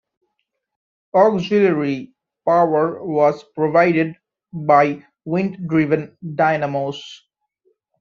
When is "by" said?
4.51-5.05